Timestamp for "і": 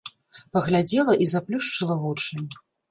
1.27-1.31